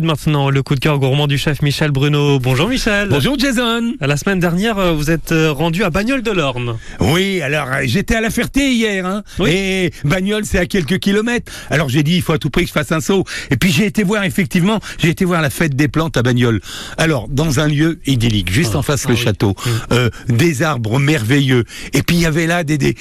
[0.00, 2.38] Maintenant, le coup de cœur gourmand du chef Michel Bruno.
[2.38, 3.08] Bonjour Michel.
[3.08, 3.94] Bonjour Jason.
[4.00, 6.78] La semaine dernière, euh, vous êtes euh, rendu à Bagnoles de l'Orne.
[7.00, 9.50] Oui, alors euh, j'étais à la Ferté hier, hein, Oui.
[9.50, 11.50] et Bagnols c'est à quelques kilomètres.
[11.70, 13.24] Alors j'ai dit il faut à tout prix que je fasse un saut.
[13.50, 16.60] Et puis j'ai été voir effectivement, j'ai été voir la fête des plantes à Bagnols.
[16.96, 19.20] Alors dans un lieu idyllique, juste en face ah le oui.
[19.20, 19.56] château,
[19.90, 21.64] euh, des arbres merveilleux.
[21.94, 22.94] Et puis il y avait là des, des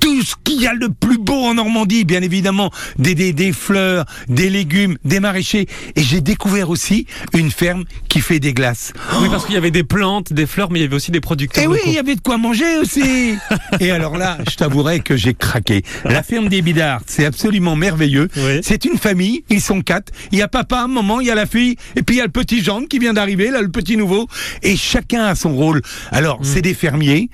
[0.00, 3.52] tout ce qu'il y a de plus beau en Normandie, bien évidemment, des, des, des
[3.52, 5.66] fleurs, des légumes, des maraîchers.
[5.94, 8.92] Et j'ai découvert aussi une ferme qui fait des glaces.
[9.20, 11.20] Oui, parce qu'il y avait des plantes, des fleurs, mais il y avait aussi des
[11.20, 11.62] producteurs.
[11.62, 13.34] Et oui, il y avait de quoi manger aussi.
[13.80, 15.82] Et alors là, je t'avouerai que j'ai craqué.
[16.04, 18.28] La ferme des Bidards, c'est absolument merveilleux.
[18.36, 18.60] Oui.
[18.62, 20.12] C'est une famille, ils sont quatre.
[20.32, 22.26] Il y a papa, maman, il y a la fille, et puis il y a
[22.26, 24.26] le petit Jean qui vient d'arriver, là, le petit nouveau.
[24.62, 25.82] Et chacun a son rôle.
[26.10, 27.28] Alors, c'est des fermiers.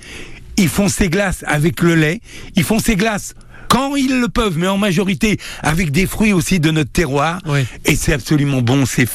[0.56, 2.20] Ils font ces glaces avec le lait.
[2.54, 3.34] Ils font ces glaces
[3.68, 7.40] quand ils le peuvent, mais en majorité avec des fruits aussi de notre terroir.
[7.46, 7.66] Oui.
[7.84, 8.86] Et c'est absolument bon.
[8.86, 9.08] C'est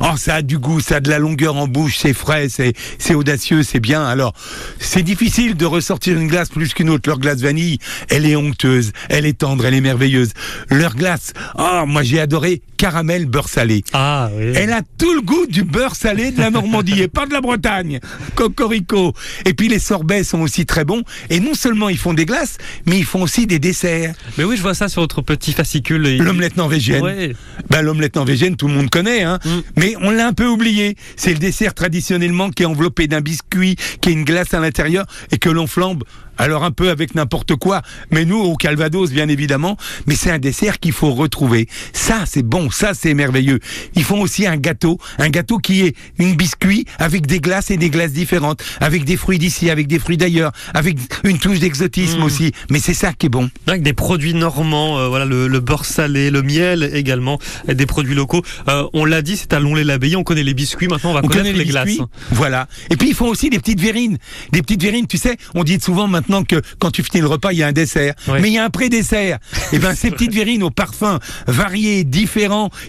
[0.00, 2.72] oh, ça a du goût, ça a de la longueur en bouche, c'est frais, c'est
[2.98, 4.04] c'est audacieux, c'est bien.
[4.04, 4.34] Alors,
[4.78, 7.08] c'est difficile de ressortir une glace plus qu'une autre.
[7.08, 10.32] Leur glace vanille, elle est onctueuse, elle est tendre, elle est merveilleuse.
[10.70, 13.82] Leur glace, oh, moi j'ai adoré caramel beurre salé.
[13.94, 14.52] Ah oui.
[14.54, 17.40] Elle a tout le goût du beurre salé de la Normandie et pas de la
[17.40, 17.98] Bretagne.
[18.34, 19.14] Cocorico.
[19.46, 21.02] Et puis les sorbets sont aussi très bons.
[21.30, 24.14] Et non seulement ils font des glaces, mais ils font aussi des desserts.
[24.36, 26.06] Mais oui, je vois ça sur votre petit fascicule.
[26.06, 27.02] Et- L'omelette norvégienne.
[27.02, 27.34] Ouais.
[27.70, 29.38] Ben, l'omelette norvégienne, tout le monde connaît, hein.
[29.46, 29.48] Mm.
[29.76, 30.94] Mais on l'a un peu oublié.
[31.16, 35.06] C'est le dessert traditionnellement qui est enveloppé d'un biscuit, qui a une glace à l'intérieur
[35.32, 36.04] et que l'on flambe.
[36.36, 39.76] Alors un peu avec n'importe quoi, mais nous au Calvados bien évidemment,
[40.08, 41.68] mais c'est un dessert qu'il faut retrouver.
[41.92, 43.60] Ça c'est bon, ça c'est merveilleux.
[43.94, 47.76] Ils font aussi un gâteau, un gâteau qui est une biscuit avec des glaces et
[47.76, 52.20] des glaces différentes, avec des fruits d'ici, avec des fruits d'ailleurs, avec une touche d'exotisme
[52.20, 52.22] Mm.
[52.24, 52.52] aussi.
[52.70, 53.50] Mais c'est ça qui est bon.
[53.66, 57.86] Avec des produits normands, euh, voilà le, le beurre salé, le miel également, et des
[57.86, 58.42] produits locaux.
[58.68, 60.16] Euh, on l'a dit, c'est à Longlet-l'Abbaye.
[60.16, 60.88] On connaît les biscuits.
[60.88, 61.98] Maintenant, on va On connaître connaît les, glaces.
[62.30, 62.66] Voilà.
[62.90, 64.18] Et puis ils font aussi des petites verrines.
[64.52, 67.52] Des petites verrines, tu sais, on dit souvent maintenant que quand tu finis le repas,
[67.52, 68.14] il y a un dessert.
[68.28, 69.38] Mais il y a un pré-dessert.
[69.72, 72.04] Et ben ces petites verrines aux parfums variés,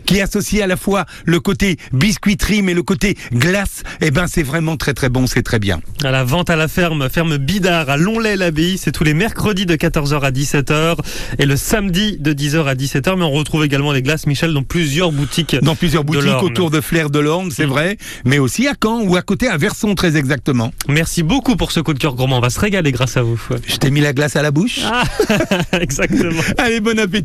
[0.05, 4.43] qui associent à la fois le côté biscuiterie mais le côté glace, et ben c'est
[4.43, 5.81] vraiment très très bon, c'est très bien.
[6.03, 9.75] À la vente à la ferme, ferme Bidard à Longlet-l'Abbaye, c'est tous les mercredis de
[9.75, 10.95] 14h à 17h
[11.39, 13.17] et le samedi de 10h à 17h.
[13.17, 15.55] Mais on retrouve également les glaces, Michel, dans plusieurs boutiques.
[15.61, 17.69] Dans plusieurs boutiques autour de Flair de l'Orne, c'est Mm.
[17.69, 20.71] vrai, mais aussi à Caen ou à côté à Verson très exactement.
[20.87, 22.37] Merci beaucoup pour ce coup de cœur gourmand.
[22.37, 23.39] On va se régaler grâce à vous.
[23.67, 24.79] Je t'ai mis la glace à la bouche.
[24.85, 25.03] Ah,
[25.81, 26.41] exactement.
[26.57, 27.23] Allez, bon appétit.